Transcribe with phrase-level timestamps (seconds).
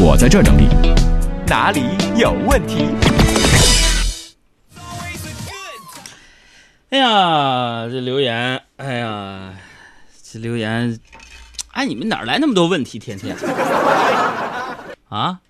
[0.00, 0.68] 我在这整理。
[1.48, 1.82] 哪里
[2.16, 2.86] 有问题？
[6.90, 9.54] 哎呀，这留言，哎呀，
[10.22, 11.00] 这留言，
[11.72, 13.00] 哎，你们哪来那么多问题？
[13.00, 13.36] 天天
[15.08, 15.40] 啊，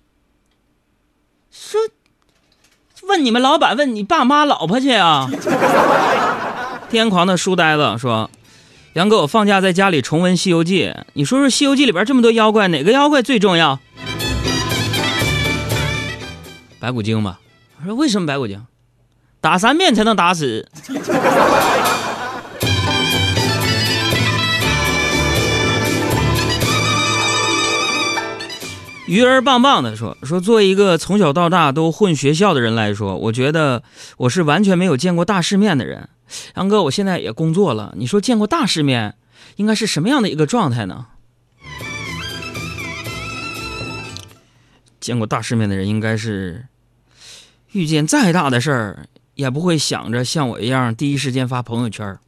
[1.51, 1.79] 说
[3.03, 5.29] 问你们老板，问你爸妈、老婆去啊？
[6.89, 8.31] 天狂的书呆子说
[8.93, 13.79] ：“杨哥，我放假在家里重温《西游记》，你说说《西游记》里边这么多妖怪，哪个妖怪最重要？”
[16.79, 17.39] 白骨精吧。
[17.79, 18.65] 我说为什么白骨精？
[19.41, 20.67] 打三遍才能打死。
[29.07, 33.81] 鱼儿棒棒的说说，作为一个从小到大都混学校的人来说，我觉得
[34.17, 36.09] 我是完全没有见过大世面的人。
[36.55, 39.15] 杨哥，我现在也工作了，你说见过大世面，
[39.55, 41.07] 应该是什么样的一个状态呢？
[44.99, 46.67] 见过大世面的人，应该是
[47.71, 49.05] 遇见再大的事儿。
[49.35, 52.19] 也不会想着像我一样第一时间发朋友圈。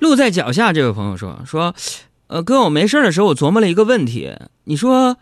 [0.00, 1.74] 路在脚下，这位朋友说说，
[2.26, 5.16] 呃，哥，我没事的时候，我琢磨了一个问题，你说，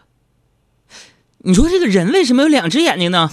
[1.45, 3.31] 你说这个人为什么有两只眼睛呢？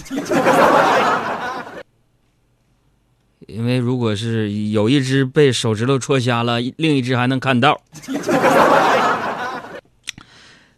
[4.12, 7.80] 可是有一只被手指头戳瞎了，另一只还能看到。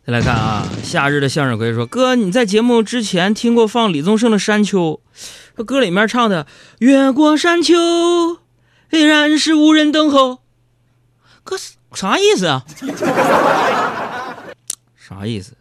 [0.06, 5.00] 再来看啊，夏日的向日葵说：“哥，你在节目之前听过放李宗盛的《山丘》？
[5.64, 6.46] 歌里面唱的
[6.78, 7.74] ‘越过山丘，
[8.92, 10.38] 依然是无人等候’，
[11.42, 11.56] 哥
[11.92, 12.64] 啥意思啊？
[14.96, 15.56] 啥意思？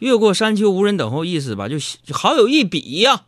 [0.00, 1.78] 越过山丘无人等候，意思吧，就
[2.12, 3.22] 好有一比呀。”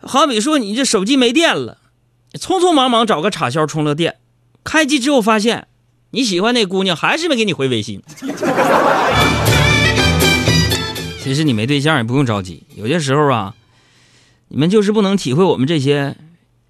[0.00, 1.76] 好比说，你这手机没电了，
[2.34, 4.16] 匆匆忙忙找个插销充了电，
[4.64, 5.68] 开机之后发现
[6.10, 8.02] 你喜欢那姑娘还是没给你回微信。
[11.22, 13.54] 其实你没对象也不用着急，有些时候啊，
[14.48, 16.16] 你们就是不能体会我们这些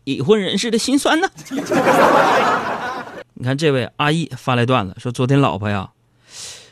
[0.04, 1.28] 已婚人士的心酸呢。
[3.34, 5.90] 你看这位阿义发来段子说，昨天老婆呀，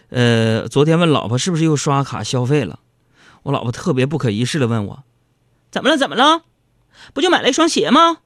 [0.08, 2.78] 呃，昨天问老婆是不是又刷卡消费了，
[3.42, 5.02] 我老婆特别不可一世的问我。
[5.70, 5.98] 怎么了？
[5.98, 6.40] 怎么了？
[7.12, 8.18] 不就买了一双鞋吗？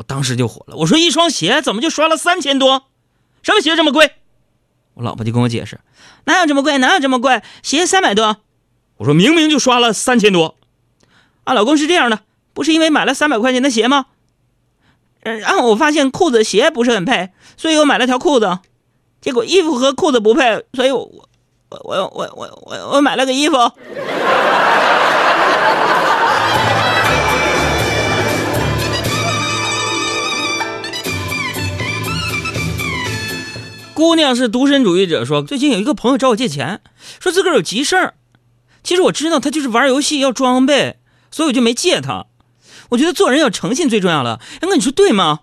[0.00, 2.84] 我当时就火了，我说一双鞋怎么就刷了三千多？
[3.42, 4.12] 什么鞋这么贵？
[4.94, 5.78] 我老婆就跟我解释，
[6.24, 6.78] 哪有这么贵？
[6.78, 7.42] 哪有这么贵？
[7.62, 8.38] 鞋三百多。
[8.96, 10.56] 我说明明就刷了三千多。
[11.44, 12.20] 啊，老公是这样的，
[12.54, 14.06] 不是因为买了三百块钱的鞋吗？
[15.20, 17.28] 然后我发现裤子鞋不是很配，
[17.58, 18.58] 所以我买了条裤子。
[19.20, 21.00] 结果衣服和裤子不配，所以我
[21.68, 23.56] 我我我我我我买了个衣服。
[34.00, 36.80] 姑娘是独身主义者，说最近有一个朋友找我借钱，
[37.20, 38.14] 说自个儿有急事儿。
[38.82, 40.96] 其实我知道他就是玩游戏要装备，
[41.30, 42.24] 所以我就没借他。
[42.88, 45.40] 我觉得做人要诚信最重要了，杨哥你说对吗？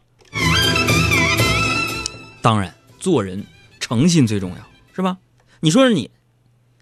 [2.41, 3.45] 当然，做人
[3.79, 5.17] 诚信最重要，是吧？
[5.59, 6.09] 你说说你，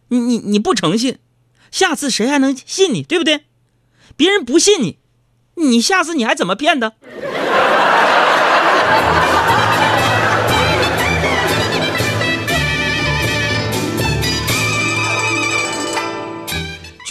[0.07, 1.18] 你你你不诚信，
[1.72, 3.03] 下次谁还能信你？
[3.03, 3.42] 对不对？
[4.16, 4.97] 别人不信你，
[5.56, 6.94] 你下次你还怎么骗他？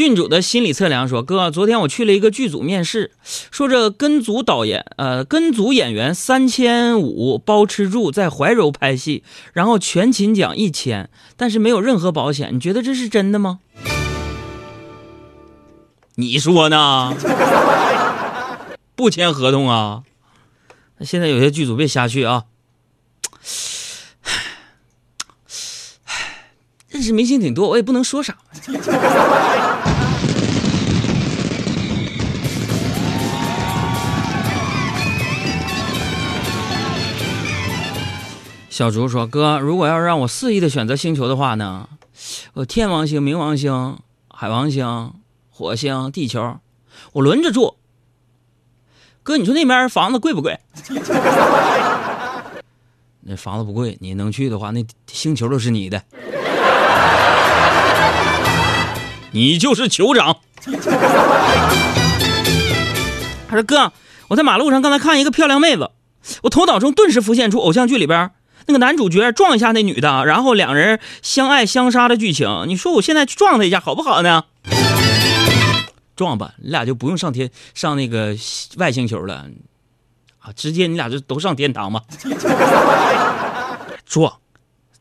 [0.04, 3.12] 郡主的心理测量说：“哥，昨天我去了一个剧组面试，
[3.50, 12.54] 说这跟组导演，呃，跟组演员三千五包吃住，在怀柔拍戏，然后全勤奖一千，但是没有任何保险。
[12.54, 13.60] 你觉得这是真的吗？
[16.16, 17.16] 你说呢？
[18.94, 20.02] 不签合同啊？
[21.00, 22.44] 现在有些剧组别瞎去啊。
[26.90, 28.36] 认识明星挺多，我也不能说啥。”
[38.74, 41.88] 小竹说：“哥，如果要让我肆意的选择星球的话呢，
[42.54, 43.98] 我天王星、冥王星、
[44.28, 45.12] 海王星、
[45.48, 46.56] 火星、地球，
[47.12, 47.76] 我轮着住。
[49.22, 50.58] 哥，你说那边房子贵不贵？
[53.20, 56.02] 那房子不贵，你能去的话，那星球都是你的。
[59.30, 60.38] 你就是酋长。”
[63.46, 63.92] 他说：“哥，
[64.26, 65.92] 我在马路上刚才看一个漂亮妹子，
[66.42, 68.32] 我头脑中顿时浮现出偶像剧里边。”
[68.66, 74.44] 那个男主角撞一下那女的，然后两人相爱相杀的剧情，你说我现在去撞他一下好不好呢？
[76.16, 78.36] 撞吧，你俩就不用上天上那个
[78.76, 79.46] 外星球了，
[80.38, 82.02] 啊，直接你俩就都上天堂吧。
[84.06, 84.38] 撞，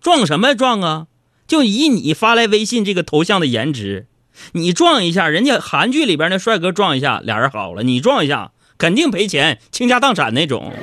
[0.02, 1.08] 撞什么撞啊？
[1.46, 4.08] 就以你发来微信这个头像的颜值，
[4.54, 10.74] 你撞一下，人家韩剧里边那帅哥撞一下，俩人好了，你撞一下，肯定赔钱，倾家荡产那种。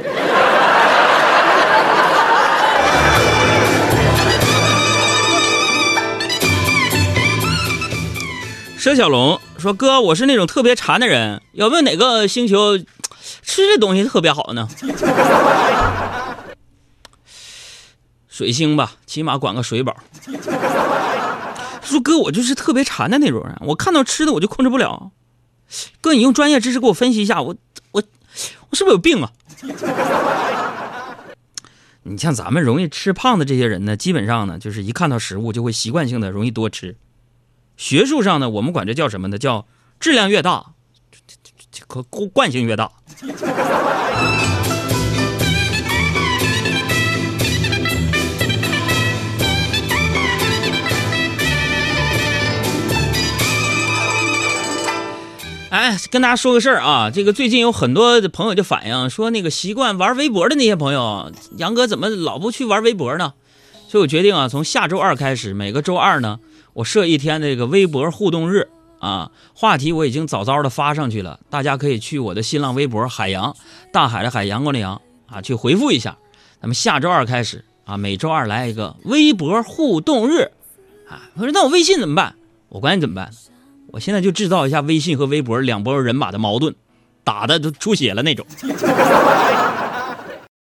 [8.81, 12.79] 佘小龙说：“哥，我是那种特别馋的人，有没有哪个星球
[13.43, 14.67] 吃的东西特别好呢？”
[18.27, 19.95] 水星吧，起码管个水饱。
[21.83, 25.11] 说哥，我就是特别馋的那种人，我看到吃的我就控制不了。
[26.01, 27.55] 哥，你用专业知识给我分析一下，我
[27.93, 28.03] 我
[28.71, 29.31] 我是不是有病啊？
[32.05, 36.97] 你像咱们容易吃胖的这些人呢，基本上呢，就是一看到食物就会习惯性的容易多吃。
[37.81, 39.39] 学术上呢，我们管这叫什么呢？
[39.39, 39.67] 叫
[39.99, 40.75] 质量越大，
[41.89, 42.93] 可惯性越大。
[55.71, 63.33] 哎，跟大家说个事儿啊，这个最近有很多朋友就反映说，那个习惯玩微博的那些朋友，杨哥怎么老不去玩微博呢？
[63.89, 66.41] 所以我决定啊，从下周二开始，每个周二呢。
[66.81, 68.69] 我设一天这个微博互动日
[69.01, 73.55] 啊，话题我已经早早的发上去了，大家可以去我的新浪微博“海洋
[73.93, 76.17] 大海的海阳光的阳”啊去回复一下。
[76.59, 80.51] 咱们下周二开始啊，每周二来一个微博互动日
[81.07, 81.29] 啊。
[81.35, 82.35] 我说那我微信怎么办？
[82.71, 83.31] 我管你怎么办？
[83.89, 86.75] 我现在就制造一下微信和微博两拨人马的矛盾，
[87.23, 88.47] 打的都出血了那种。